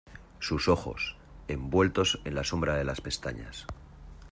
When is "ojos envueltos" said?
0.67-2.21